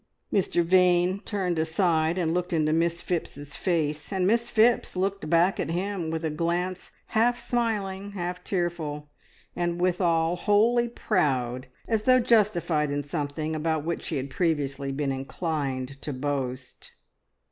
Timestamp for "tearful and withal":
8.43-10.35